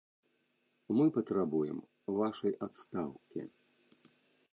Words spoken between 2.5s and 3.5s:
адстаўкі.